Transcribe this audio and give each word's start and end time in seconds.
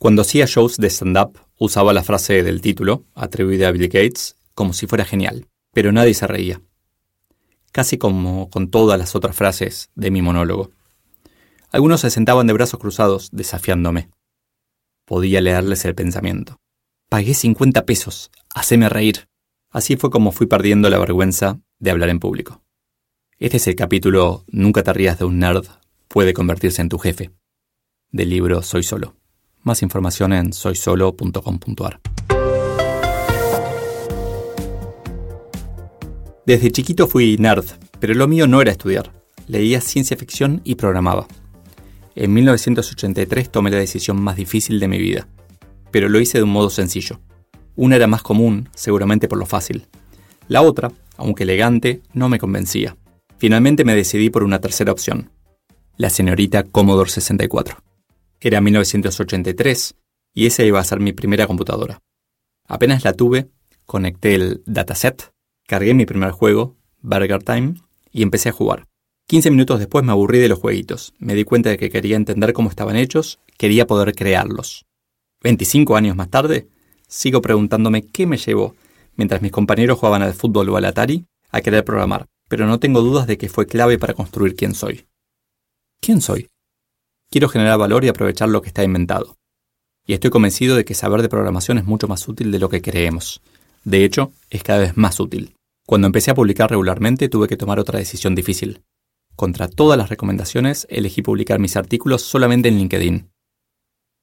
Cuando 0.00 0.22
hacía 0.22 0.46
shows 0.46 0.78
de 0.78 0.88
stand-up, 0.88 1.38
usaba 1.58 1.92
la 1.92 2.02
frase 2.02 2.42
del 2.42 2.62
título, 2.62 3.04
atribuida 3.14 3.68
a 3.68 3.70
Bill 3.70 3.88
Gates, 3.88 4.34
como 4.54 4.72
si 4.72 4.86
fuera 4.86 5.04
genial, 5.04 5.46
pero 5.74 5.92
nadie 5.92 6.14
se 6.14 6.26
reía. 6.26 6.62
Casi 7.70 7.98
como 7.98 8.48
con 8.48 8.70
todas 8.70 8.98
las 8.98 9.14
otras 9.14 9.36
frases 9.36 9.90
de 9.94 10.10
mi 10.10 10.22
monólogo. 10.22 10.70
Algunos 11.70 12.00
se 12.00 12.08
sentaban 12.08 12.46
de 12.46 12.54
brazos 12.54 12.80
cruzados, 12.80 13.28
desafiándome. 13.30 14.08
Podía 15.04 15.42
leerles 15.42 15.84
el 15.84 15.94
pensamiento. 15.94 16.56
Pagué 17.10 17.34
50 17.34 17.84
pesos, 17.84 18.30
haceme 18.54 18.88
reír. 18.88 19.28
Así 19.70 19.98
fue 19.98 20.08
como 20.08 20.32
fui 20.32 20.46
perdiendo 20.46 20.88
la 20.88 20.98
vergüenza 20.98 21.60
de 21.78 21.90
hablar 21.90 22.08
en 22.08 22.20
público. 22.20 22.62
Este 23.38 23.58
es 23.58 23.66
el 23.66 23.76
capítulo 23.76 24.46
Nunca 24.46 24.82
te 24.82 24.94
rías 24.94 25.18
de 25.18 25.26
un 25.26 25.40
nerd, 25.40 25.66
puede 26.08 26.32
convertirse 26.32 26.80
en 26.80 26.88
tu 26.88 26.96
jefe, 26.96 27.32
del 28.10 28.30
libro 28.30 28.62
Soy 28.62 28.82
Solo. 28.82 29.19
Más 29.62 29.82
información 29.82 30.32
en 30.32 30.52
soysolo.com.ar. 30.52 32.00
Desde 36.46 36.70
chiquito 36.70 37.06
fui 37.06 37.36
nerd, 37.36 37.64
pero 37.98 38.14
lo 38.14 38.26
mío 38.26 38.46
no 38.46 38.62
era 38.62 38.72
estudiar. 38.72 39.12
Leía 39.46 39.80
ciencia 39.80 40.16
ficción 40.16 40.62
y 40.64 40.76
programaba. 40.76 41.26
En 42.14 42.32
1983 42.32 43.50
tomé 43.50 43.70
la 43.70 43.76
decisión 43.76 44.20
más 44.20 44.36
difícil 44.36 44.80
de 44.80 44.88
mi 44.88 44.98
vida, 44.98 45.28
pero 45.90 46.08
lo 46.08 46.18
hice 46.20 46.38
de 46.38 46.44
un 46.44 46.50
modo 46.50 46.70
sencillo. 46.70 47.20
Una 47.76 47.96
era 47.96 48.06
más 48.06 48.22
común, 48.22 48.68
seguramente 48.74 49.28
por 49.28 49.38
lo 49.38 49.46
fácil. 49.46 49.86
La 50.48 50.62
otra, 50.62 50.90
aunque 51.16 51.44
elegante, 51.44 52.02
no 52.14 52.28
me 52.28 52.38
convencía. 52.38 52.96
Finalmente 53.38 53.84
me 53.84 53.94
decidí 53.94 54.30
por 54.30 54.42
una 54.42 54.60
tercera 54.60 54.92
opción, 54.92 55.30
la 55.96 56.10
señorita 56.10 56.62
Commodore 56.62 57.10
64. 57.10 57.89
Era 58.40 58.60
1983 58.60 59.96
y 60.34 60.46
esa 60.46 60.64
iba 60.64 60.80
a 60.80 60.84
ser 60.84 61.00
mi 61.00 61.12
primera 61.12 61.46
computadora. 61.46 62.00
Apenas 62.66 63.04
la 63.04 63.12
tuve, 63.12 63.50
conecté 63.84 64.34
el 64.34 64.62
dataset, 64.64 65.32
cargué 65.66 65.92
mi 65.92 66.06
primer 66.06 66.30
juego, 66.30 66.76
Burger 67.00 67.42
Time, 67.42 67.74
y 68.10 68.22
empecé 68.22 68.48
a 68.48 68.52
jugar. 68.52 68.86
15 69.26 69.50
minutos 69.50 69.78
después 69.78 70.04
me 70.04 70.12
aburrí 70.12 70.38
de 70.38 70.48
los 70.48 70.58
jueguitos. 70.58 71.14
Me 71.18 71.34
di 71.34 71.44
cuenta 71.44 71.68
de 71.70 71.78
que 71.78 71.90
quería 71.90 72.16
entender 72.16 72.52
cómo 72.52 72.70
estaban 72.70 72.96
hechos, 72.96 73.38
quería 73.58 73.86
poder 73.86 74.14
crearlos. 74.14 74.86
25 75.42 75.96
años 75.96 76.16
más 76.16 76.30
tarde, 76.30 76.68
sigo 77.08 77.42
preguntándome 77.42 78.06
qué 78.06 78.26
me 78.26 78.38
llevó, 78.38 78.74
mientras 79.16 79.42
mis 79.42 79.52
compañeros 79.52 79.98
jugaban 79.98 80.22
al 80.22 80.34
fútbol 80.34 80.68
o 80.70 80.76
al 80.76 80.84
Atari, 80.84 81.26
a 81.50 81.60
querer 81.60 81.84
programar, 81.84 82.26
pero 82.48 82.66
no 82.66 82.80
tengo 82.80 83.02
dudas 83.02 83.26
de 83.26 83.38
que 83.38 83.48
fue 83.48 83.66
clave 83.66 83.98
para 83.98 84.14
construir 84.14 84.54
quién 84.54 84.74
soy. 84.74 85.06
¿Quién 86.00 86.20
soy? 86.20 86.48
Quiero 87.32 87.48
generar 87.48 87.78
valor 87.78 88.04
y 88.04 88.08
aprovechar 88.08 88.48
lo 88.48 88.60
que 88.60 88.68
está 88.68 88.82
inventado. 88.82 89.36
Y 90.04 90.14
estoy 90.14 90.30
convencido 90.30 90.74
de 90.74 90.84
que 90.84 90.94
saber 90.94 91.22
de 91.22 91.28
programación 91.28 91.78
es 91.78 91.84
mucho 91.84 92.08
más 92.08 92.26
útil 92.26 92.50
de 92.50 92.58
lo 92.58 92.68
que 92.68 92.82
creemos. 92.82 93.40
De 93.84 94.04
hecho, 94.04 94.32
es 94.50 94.64
cada 94.64 94.80
vez 94.80 94.96
más 94.96 95.20
útil. 95.20 95.54
Cuando 95.86 96.08
empecé 96.08 96.32
a 96.32 96.34
publicar 96.34 96.70
regularmente 96.70 97.28
tuve 97.28 97.46
que 97.46 97.56
tomar 97.56 97.78
otra 97.78 98.00
decisión 98.00 98.34
difícil. 98.34 98.82
Contra 99.36 99.68
todas 99.68 99.96
las 99.96 100.08
recomendaciones, 100.08 100.88
elegí 100.90 101.22
publicar 101.22 101.60
mis 101.60 101.76
artículos 101.76 102.22
solamente 102.22 102.68
en 102.68 102.78
LinkedIn. 102.78 103.30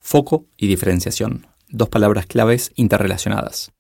Foco 0.01 0.46
y 0.57 0.67
diferenciación, 0.67 1.47
dos 1.69 1.88
palabras 1.88 2.25
claves 2.25 2.73
interrelacionadas. 2.75 3.72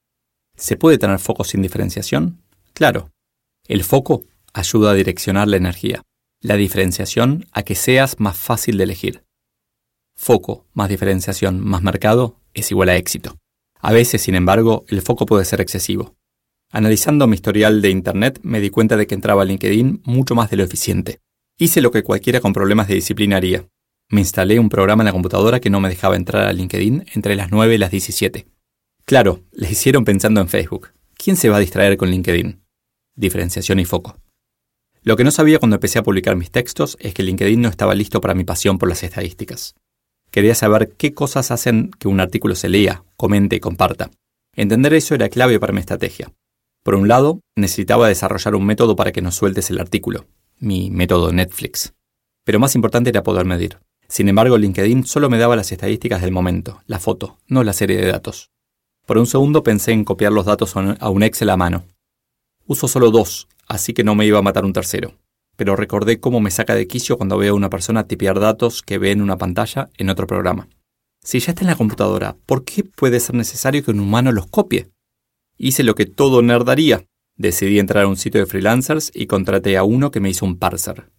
¿Se 0.55 0.77
puede 0.77 0.97
tener 0.97 1.19
foco 1.19 1.43
sin 1.43 1.61
diferenciación? 1.61 2.41
Claro. 2.73 3.11
El 3.67 3.83
foco 3.83 4.23
ayuda 4.53 4.91
a 4.91 4.93
direccionar 4.93 5.49
la 5.49 5.57
energía 5.57 6.01
la 6.41 6.55
diferenciación 6.55 7.45
a 7.51 7.63
que 7.63 7.75
seas 7.75 8.19
más 8.19 8.37
fácil 8.37 8.77
de 8.77 8.83
elegir. 8.83 9.23
Foco 10.15 10.65
más 10.73 10.89
diferenciación 10.89 11.59
más 11.59 11.81
mercado 11.81 12.39
es 12.53 12.71
igual 12.71 12.89
a 12.89 12.95
éxito. 12.95 13.37
A 13.79 13.93
veces, 13.93 14.21
sin 14.21 14.35
embargo, 14.35 14.85
el 14.87 15.01
foco 15.01 15.25
puede 15.25 15.45
ser 15.45 15.61
excesivo. 15.61 16.15
Analizando 16.71 17.27
mi 17.27 17.35
historial 17.35 17.81
de 17.81 17.89
Internet 17.89 18.39
me 18.43 18.59
di 18.59 18.69
cuenta 18.69 18.97
de 18.97 19.07
que 19.07 19.15
entraba 19.15 19.43
a 19.43 19.45
LinkedIn 19.45 20.01
mucho 20.03 20.35
más 20.35 20.49
de 20.49 20.57
lo 20.57 20.63
eficiente. 20.63 21.19
Hice 21.57 21.81
lo 21.81 21.91
que 21.91 22.03
cualquiera 22.03 22.41
con 22.41 22.53
problemas 22.53 22.87
de 22.87 22.95
disciplina 22.95 23.37
haría. 23.37 23.67
Me 24.09 24.21
instalé 24.21 24.59
un 24.59 24.69
programa 24.69 25.03
en 25.03 25.05
la 25.05 25.11
computadora 25.11 25.59
que 25.59 25.69
no 25.69 25.79
me 25.79 25.89
dejaba 25.89 26.15
entrar 26.15 26.47
a 26.47 26.53
LinkedIn 26.53 27.05
entre 27.13 27.35
las 27.35 27.51
9 27.51 27.75
y 27.75 27.77
las 27.77 27.91
17. 27.91 28.47
Claro, 29.05 29.43
le 29.51 29.71
hicieron 29.71 30.05
pensando 30.05 30.41
en 30.41 30.49
Facebook. 30.49 30.89
¿Quién 31.15 31.37
se 31.37 31.49
va 31.49 31.57
a 31.57 31.61
distraer 31.61 31.97
con 31.97 32.09
LinkedIn? 32.09 32.61
Diferenciación 33.15 33.79
y 33.79 33.85
foco. 33.85 34.19
Lo 35.07 35.15
que 35.15 35.23
no 35.23 35.31
sabía 35.31 35.57
cuando 35.59 35.77
empecé 35.77 35.99
a 35.99 36.03
publicar 36.03 36.35
mis 36.35 36.51
textos 36.51 36.97
es 36.99 37.13
que 37.13 37.23
LinkedIn 37.23 37.61
no 37.61 37.69
estaba 37.69 37.95
listo 37.95 38.19
para 38.19 38.33
mi 38.33 38.43
pasión 38.43 38.77
por 38.77 38.89
las 38.89 39.03
estadísticas. 39.03 39.73
Quería 40.31 40.53
saber 40.53 40.95
qué 40.97 41.13
cosas 41.13 41.49
hacen 41.49 41.91
que 41.97 42.09
un 42.09 42.19
artículo 42.19 42.55
se 42.55 42.67
lea, 42.67 43.05
comente 43.15 43.55
y 43.55 43.61
comparta. 43.61 44.11
Entender 44.53 44.93
eso 44.93 45.15
era 45.15 45.29
clave 45.29 45.61
para 45.61 45.71
mi 45.71 45.79
estrategia. 45.79 46.33
Por 46.83 46.95
un 46.95 47.07
lado, 47.07 47.39
necesitaba 47.55 48.09
desarrollar 48.09 48.53
un 48.55 48.65
método 48.65 48.97
para 48.97 49.13
que 49.13 49.21
no 49.21 49.31
sueltes 49.31 49.69
el 49.69 49.79
artículo, 49.79 50.25
mi 50.59 50.91
método 50.91 51.31
Netflix. 51.31 51.93
Pero 52.43 52.59
más 52.59 52.75
importante 52.75 53.09
era 53.09 53.23
poder 53.23 53.45
medir. 53.45 53.79
Sin 54.09 54.27
embargo, 54.27 54.57
LinkedIn 54.57 55.05
solo 55.05 55.29
me 55.29 55.37
daba 55.37 55.55
las 55.55 55.71
estadísticas 55.71 56.21
del 56.21 56.33
momento, 56.33 56.81
la 56.85 56.99
foto, 56.99 57.37
no 57.47 57.63
la 57.63 57.71
serie 57.71 57.95
de 57.95 58.07
datos. 58.07 58.51
Por 59.05 59.17
un 59.19 59.25
segundo 59.25 59.63
pensé 59.63 59.93
en 59.93 60.03
copiar 60.03 60.33
los 60.33 60.47
datos 60.47 60.75
a 60.75 61.09
un 61.09 61.23
Excel 61.23 61.49
a 61.49 61.55
mano. 61.55 61.85
Uso 62.65 62.89
solo 62.89 63.09
dos, 63.09 63.47
así 63.67 63.93
que 63.93 64.03
no 64.03 64.15
me 64.15 64.25
iba 64.25 64.39
a 64.39 64.43
matar 64.43 64.65
un 64.65 64.73
tercero. 64.73 65.13
Pero 65.55 65.75
recordé 65.75 66.19
cómo 66.19 66.39
me 66.39 66.51
saca 66.51 66.75
de 66.75 66.87
quicio 66.87 67.17
cuando 67.17 67.37
veo 67.37 67.53
a 67.53 67.57
una 67.57 67.69
persona 67.69 68.07
tipear 68.07 68.39
datos 68.39 68.81
que 68.81 68.97
ve 68.97 69.11
en 69.11 69.21
una 69.21 69.37
pantalla 69.37 69.89
en 69.97 70.09
otro 70.09 70.27
programa. 70.27 70.67
Si 71.23 71.39
ya 71.39 71.51
está 71.51 71.61
en 71.63 71.67
la 71.67 71.75
computadora, 71.75 72.37
¿por 72.45 72.63
qué 72.63 72.83
puede 72.83 73.19
ser 73.19 73.35
necesario 73.35 73.83
que 73.83 73.91
un 73.91 73.99
humano 73.99 74.31
los 74.31 74.47
copie? 74.47 74.91
Hice 75.57 75.83
lo 75.83 75.95
que 75.95 76.05
todo 76.05 76.41
nerd 76.41 76.69
haría. 76.69 77.05
Decidí 77.35 77.79
entrar 77.79 78.05
a 78.05 78.07
un 78.07 78.17
sitio 78.17 78.39
de 78.39 78.45
freelancers 78.45 79.11
y 79.13 79.27
contraté 79.27 79.77
a 79.77 79.83
uno 79.83 80.11
que 80.11 80.19
me 80.19 80.29
hizo 80.29 80.45
un 80.45 80.57
parser. 80.57 81.11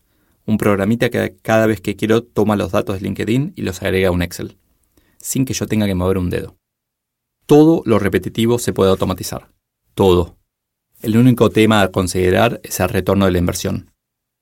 Un 0.47 0.56
programita 0.56 1.10
que 1.10 1.36
cada 1.42 1.66
vez 1.66 1.80
que 1.80 1.97
quiero 1.97 2.22
toma 2.22 2.56
los 2.56 2.72
datos 2.72 2.97
de 2.97 3.03
LinkedIn 3.03 3.53
y 3.54 3.62
los 3.62 3.82
agrega 3.82 4.09
a 4.09 4.12
un 4.12 4.22
Excel, 4.22 4.56
sin 5.19 5.44
que 5.44 5.53
yo 5.53 5.66
tenga 5.66 5.86
que 5.86 5.94
mover 5.94 6.16
un 6.16 6.30
dedo. 6.30 6.56
Todo 7.44 7.82
lo 7.84 7.98
repetitivo 7.98 8.59
se 8.59 8.72
puede 8.72 8.91
automatizar. 8.91 9.53
Todo. 9.94 10.38
El 11.00 11.16
único 11.16 11.48
tema 11.48 11.82
a 11.82 11.92
considerar 11.92 12.60
es 12.64 12.81
el 12.81 12.88
retorno 12.88 13.26
de 13.26 13.31
la 13.31 13.38
inversión, 13.38 13.92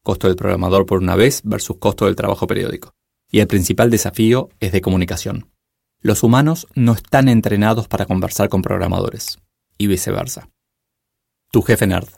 costo 0.03 0.27
del 0.27 0.37
programador 0.37 0.87
por 0.87 1.01
una 1.01 1.15
vez 1.15 1.43
versus 1.45 1.77
costo 1.77 2.07
del 2.07 2.17
trabajo 2.17 2.47
periódico. 2.47 2.95
Y 3.31 3.41
el 3.41 3.47
principal 3.47 3.91
desafío 3.91 4.49
es 4.59 4.73
de 4.73 4.81
comunicación. 4.81 5.51
Los 6.01 6.23
humanos 6.23 6.67
no 6.75 6.93
están 6.93 7.29
entrenados 7.29 7.89
para 7.89 8.07
conversar 8.07 8.49
con 8.49 8.63
programadores, 8.63 9.39
y 9.77 9.87
viceversa. 9.87 10.49
Tu 11.53 11.61
jefe 11.61 11.87
nerd. 11.87 12.09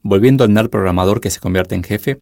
Volviendo 0.00 0.44
al 0.44 0.52
nerd 0.52 0.70
programador 0.70 1.20
que 1.20 1.30
se 1.30 1.40
convierte 1.40 1.74
en 1.74 1.82
jefe, 1.82 2.20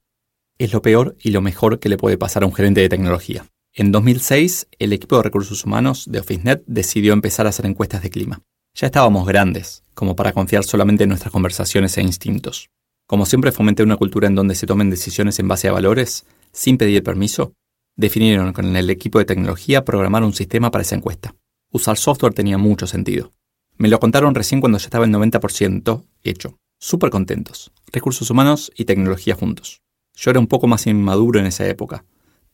es 0.56 0.73
lo 0.73 0.81
peor 0.81 1.17
y 1.21 1.31
lo 1.31 1.43
mejor 1.43 1.79
que 1.79 1.91
le 1.91 1.99
puede 1.99 2.17
pasar 2.17 2.43
a 2.43 2.47
un 2.47 2.55
gerente 2.55 2.81
de 2.81 2.89
tecnología. 2.89 3.44
En 3.75 3.93
2006, 3.93 4.69
el 4.79 4.94
equipo 4.94 5.17
de 5.19 5.25
recursos 5.25 5.62
humanos 5.64 6.06
de 6.11 6.20
OfficeNet 6.20 6.62
decidió 6.67 7.12
empezar 7.12 7.44
a 7.44 7.50
hacer 7.50 7.67
encuestas 7.67 8.03
de 8.03 8.11
clima. 8.11 8.43
Ya 8.75 8.87
estábamos 8.87 9.27
grandes, 9.27 9.83
como 9.95 10.17
para 10.17 10.33
confiar 10.33 10.65
solamente 10.65 11.05
en 11.05 11.11
nuestras 11.11 11.31
conversaciones 11.31 11.99
e 11.99 12.03
instintos. 12.03 12.71
Como 13.07 13.27
siempre 13.27 13.53
fomenté 13.53 13.83
una 13.83 13.99
cultura 13.99 14.29
en 14.29 14.35
donde 14.35 14.55
se 14.55 14.67
tomen 14.67 14.89
decisiones 14.89 15.39
en 15.39 15.49
base 15.49 15.69
a 15.69 15.73
valores, 15.73 16.25
sin 16.53 16.79
pedir 16.79 17.03
permiso, 17.03 17.53
definieron 17.97 18.55
con 18.55 18.75
el 18.75 18.89
equipo 18.89 19.19
de 19.19 19.27
tecnología 19.27 19.85
programar 19.85 20.25
un 20.25 20.33
sistema 20.33 20.71
para 20.71 20.83
esa 20.83 20.95
encuesta. 20.95 21.35
Usar 21.71 21.99
software 21.99 22.33
tenía 22.33 22.57
mucho 22.57 22.87
sentido. 22.87 23.33
Me 23.77 23.89
lo 23.89 24.01
contaron 24.01 24.35
recién 24.35 24.61
cuando 24.61 24.79
ya 24.79 24.87
estaba 24.87 25.05
el 25.05 25.13
90% 25.13 26.05
hecho. 26.25 26.57
Súper 26.79 27.11
contentos. 27.11 27.73
Recursos 27.93 28.31
humanos 28.31 28.73
y 28.75 28.87
tecnología 28.87 29.35
juntos. 29.35 29.83
Yo 30.15 30.31
era 30.31 30.41
un 30.41 30.47
poco 30.47 30.67
más 30.67 30.87
inmaduro 30.87 31.39
en 31.39 31.47
esa 31.47 31.67
época, 31.69 32.05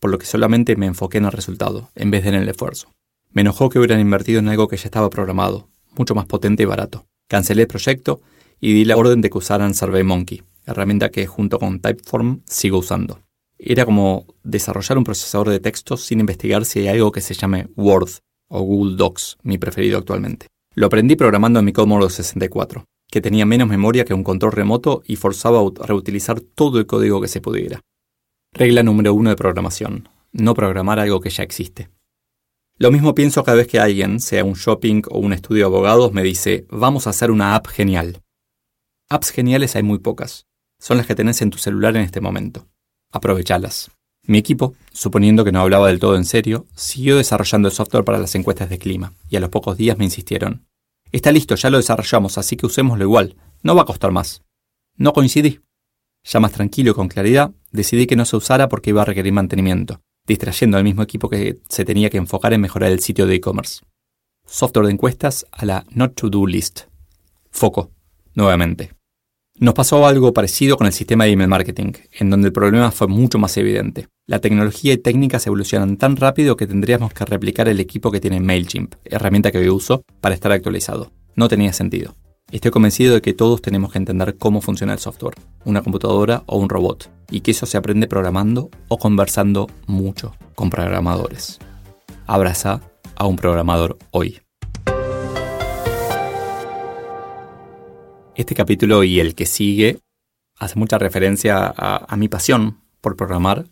por 0.00 0.10
lo 0.10 0.18
que 0.18 0.26
solamente 0.26 0.74
me 0.74 0.86
enfoqué 0.86 1.18
en 1.18 1.26
el 1.26 1.32
resultado, 1.32 1.90
en 1.94 2.10
vez 2.10 2.24
de 2.24 2.30
en 2.30 2.34
el 2.34 2.48
esfuerzo. 2.48 2.92
Me 3.30 3.42
enojó 3.42 3.68
que 3.68 3.78
hubieran 3.78 4.00
invertido 4.00 4.40
en 4.40 4.48
algo 4.48 4.68
que 4.68 4.76
ya 4.76 4.84
estaba 4.84 5.10
programado, 5.10 5.68
mucho 5.98 6.14
más 6.14 6.26
potente 6.26 6.62
y 6.62 6.66
barato. 6.66 7.06
Cancelé 7.28 7.62
el 7.62 7.68
proyecto 7.68 8.20
y 8.60 8.72
di 8.72 8.84
la 8.84 8.96
orden 8.96 9.20
de 9.20 9.30
que 9.30 9.38
usaran 9.38 9.74
SurveyMonkey, 9.74 10.42
herramienta 10.66 11.10
que 11.10 11.26
junto 11.26 11.58
con 11.58 11.80
Typeform 11.80 12.42
sigo 12.46 12.78
usando. 12.78 13.20
Era 13.58 13.84
como 13.84 14.26
desarrollar 14.44 14.98
un 14.98 15.04
procesador 15.04 15.50
de 15.50 15.60
texto 15.60 15.96
sin 15.96 16.20
investigar 16.20 16.64
si 16.64 16.80
hay 16.80 16.88
algo 16.88 17.12
que 17.12 17.20
se 17.20 17.34
llame 17.34 17.68
Word 17.76 18.10
o 18.48 18.60
Google 18.62 18.96
Docs, 18.96 19.38
mi 19.42 19.58
preferido 19.58 19.98
actualmente. 19.98 20.46
Lo 20.74 20.86
aprendí 20.86 21.16
programando 21.16 21.58
en 21.58 21.64
mi 21.64 21.72
Commodore 21.72 22.12
64, 22.12 22.84
que 23.10 23.20
tenía 23.20 23.46
menos 23.46 23.68
memoria 23.68 24.04
que 24.04 24.14
un 24.14 24.22
control 24.22 24.52
remoto 24.52 25.02
y 25.06 25.16
forzaba 25.16 25.60
a 25.60 25.86
reutilizar 25.86 26.40
todo 26.40 26.78
el 26.78 26.86
código 26.86 27.20
que 27.20 27.28
se 27.28 27.40
pudiera. 27.40 27.80
Regla 28.52 28.82
número 28.82 29.12
uno 29.12 29.30
de 29.30 29.36
programación. 29.36 30.08
No 30.32 30.54
programar 30.54 30.98
algo 31.00 31.20
que 31.20 31.30
ya 31.30 31.42
existe. 31.42 31.88
Lo 32.80 32.92
mismo 32.92 33.12
pienso 33.12 33.42
cada 33.42 33.56
vez 33.56 33.66
que 33.66 33.80
alguien, 33.80 34.20
sea 34.20 34.44
un 34.44 34.54
shopping 34.54 35.02
o 35.10 35.18
un 35.18 35.32
estudio 35.32 35.64
de 35.64 35.66
abogados, 35.66 36.12
me 36.12 36.22
dice, 36.22 36.64
vamos 36.70 37.06
a 37.06 37.10
hacer 37.10 37.32
una 37.32 37.56
app 37.56 37.66
genial. 37.66 38.22
Apps 39.08 39.30
geniales 39.30 39.74
hay 39.74 39.82
muy 39.82 39.98
pocas. 39.98 40.46
Son 40.78 40.96
las 40.96 41.06
que 41.08 41.16
tenés 41.16 41.42
en 41.42 41.50
tu 41.50 41.58
celular 41.58 41.96
en 41.96 42.02
este 42.02 42.20
momento. 42.20 42.68
Aprovechalas. 43.10 43.90
Mi 44.28 44.38
equipo, 44.38 44.74
suponiendo 44.92 45.44
que 45.44 45.50
no 45.50 45.60
hablaba 45.60 45.88
del 45.88 45.98
todo 45.98 46.14
en 46.14 46.24
serio, 46.24 46.66
siguió 46.76 47.16
desarrollando 47.16 47.66
el 47.66 47.74
software 47.74 48.04
para 48.04 48.18
las 48.18 48.36
encuestas 48.36 48.70
de 48.70 48.78
clima, 48.78 49.12
y 49.28 49.34
a 49.34 49.40
los 49.40 49.50
pocos 49.50 49.76
días 49.76 49.98
me 49.98 50.04
insistieron. 50.04 50.64
Está 51.10 51.32
listo, 51.32 51.56
ya 51.56 51.70
lo 51.70 51.78
desarrollamos, 51.78 52.38
así 52.38 52.56
que 52.56 52.66
usémoslo 52.66 53.02
igual. 53.02 53.34
No 53.64 53.74
va 53.74 53.82
a 53.82 53.86
costar 53.86 54.12
más. 54.12 54.42
No 54.94 55.12
coincidí. 55.12 55.62
Ya 56.22 56.38
más 56.38 56.52
tranquilo 56.52 56.92
y 56.92 56.94
con 56.94 57.08
claridad, 57.08 57.50
decidí 57.72 58.06
que 58.06 58.14
no 58.14 58.24
se 58.24 58.36
usara 58.36 58.68
porque 58.68 58.90
iba 58.90 59.02
a 59.02 59.06
requerir 59.06 59.32
mantenimiento, 59.32 60.00
distrayendo 60.28 60.76
al 60.76 60.84
mismo 60.84 61.02
equipo 61.02 61.28
que 61.28 61.58
se 61.68 61.84
tenía 61.84 62.10
que 62.10 62.18
enfocar 62.18 62.52
en 62.52 62.60
mejorar 62.60 62.92
el 62.92 63.00
sitio 63.00 63.26
de 63.26 63.36
e-commerce. 63.36 63.80
Software 64.46 64.86
de 64.86 64.92
encuestas 64.92 65.46
a 65.50 65.64
la 65.64 65.84
Not 65.90 66.14
To 66.14 66.30
Do 66.30 66.46
List. 66.46 66.82
Foco, 67.50 67.90
nuevamente. 68.34 68.92
Nos 69.58 69.74
pasó 69.74 70.06
algo 70.06 70.32
parecido 70.32 70.76
con 70.76 70.86
el 70.86 70.92
sistema 70.92 71.24
de 71.24 71.32
email 71.32 71.48
marketing, 71.48 71.92
en 72.12 72.30
donde 72.30 72.46
el 72.46 72.52
problema 72.52 72.92
fue 72.92 73.08
mucho 73.08 73.38
más 73.38 73.56
evidente. 73.56 74.06
La 74.26 74.38
tecnología 74.38 74.92
y 74.92 74.98
técnicas 74.98 75.46
evolucionan 75.48 75.96
tan 75.96 76.16
rápido 76.16 76.54
que 76.56 76.68
tendríamos 76.68 77.12
que 77.12 77.24
replicar 77.24 77.68
el 77.68 77.80
equipo 77.80 78.12
que 78.12 78.20
tiene 78.20 78.38
MailChimp, 78.38 78.94
herramienta 79.04 79.50
que 79.50 79.58
hoy 79.58 79.68
uso, 79.68 80.04
para 80.20 80.36
estar 80.36 80.52
actualizado. 80.52 81.10
No 81.34 81.48
tenía 81.48 81.72
sentido. 81.72 82.14
Estoy 82.50 82.70
convencido 82.70 83.12
de 83.12 83.20
que 83.20 83.34
todos 83.34 83.60
tenemos 83.60 83.92
que 83.92 83.98
entender 83.98 84.38
cómo 84.38 84.62
funciona 84.62 84.94
el 84.94 84.98
software, 84.98 85.34
una 85.66 85.82
computadora 85.82 86.44
o 86.46 86.56
un 86.56 86.70
robot, 86.70 87.10
y 87.30 87.42
que 87.42 87.50
eso 87.50 87.66
se 87.66 87.76
aprende 87.76 88.08
programando 88.08 88.70
o 88.88 88.96
conversando 88.96 89.66
mucho 89.86 90.34
con 90.54 90.70
programadores. 90.70 91.58
Abraza 92.26 92.80
a 93.16 93.26
un 93.26 93.36
programador 93.36 93.98
hoy. 94.12 94.40
Este 98.34 98.54
capítulo 98.54 99.04
y 99.04 99.20
el 99.20 99.34
que 99.34 99.44
sigue 99.44 99.98
hace 100.56 100.78
mucha 100.78 100.96
referencia 100.96 101.70
a, 101.76 102.16
mi 102.16 102.28
pasión 102.28 102.80
por 103.02 103.14
programar 103.14 103.66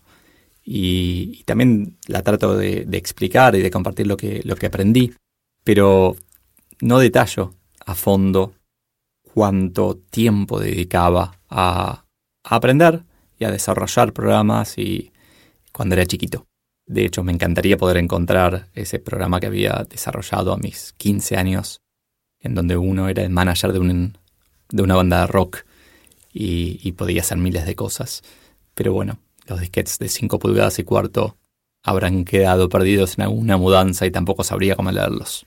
y, 0.63 1.45
también 1.45 1.97
la 2.09 2.23
trato 2.23 2.55
de, 2.55 2.87
explicar 2.93 3.57
y 3.57 3.63
de 3.63 3.71
compartir 3.71 4.07
lo 4.07 4.19
que, 4.19 4.43
lo 4.45 4.55
que 4.55 4.67
aprendí, 4.67 5.15
pero 5.65 6.15
no 6.83 6.99
detallo 6.99 7.55
a 7.87 7.95
fondo 7.95 8.53
cuánto 9.37 9.99
tiempo 10.09 10.59
dedicaba 10.59 11.39
a, 11.51 12.07
aprender 12.43 13.05
y 13.39 13.45
a 13.45 13.51
desarrollar 13.51 14.15
programas 14.15 14.79
y 14.79 15.13
cuando 15.73 15.95
era 15.95 16.07
chiquito. 16.07 16.47
De 16.87 17.05
hecho, 17.05 17.23
me 17.23 17.33
encantaría 17.33 17.77
poder 17.77 17.99
encontrar 17.99 18.69
ese 18.73 18.99
programa 18.99 19.39
que 19.39 19.49
había 19.49 19.85
desarrollado 19.91 20.55
a 20.55 20.57
mis 20.57 20.95
15 20.95 21.37
años, 21.37 21.83
en 22.41 22.55
donde 22.55 22.79
uno 22.79 23.11
era 23.11 23.25
el 23.25 23.29
manager 23.29 23.75
de, 23.75 23.79
un, 23.81 24.17
de 24.71 24.83
una 24.83 24.95
banda 24.95 25.21
de 25.21 25.27
rock 25.27 25.67
y, 26.33 26.93
podía 26.93 27.21
hacer 27.21 27.37
miles 27.37 27.67
de 27.67 27.75
cosas. 27.75 28.23
Pero 28.75 28.95
bueno, 28.95 29.19
los 29.47 29.61
disquetes 29.61 29.99
de 29.99 30.09
5 30.09 30.39
pulgadas 30.39 30.79
y 30.79 30.85
cuarto 30.85 31.37
habrán 31.83 32.25
quedado 32.25 32.71
perdidos 32.71 33.19
en 33.19 33.25
alguna 33.25 33.59
mudanza 33.59 34.07
y 34.07 34.11
tampoco 34.11 34.45
sabría 34.45 34.77
cómo 34.77 34.93
leerlos. 34.93 35.47